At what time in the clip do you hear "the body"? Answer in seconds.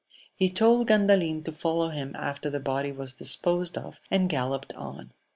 2.49-2.91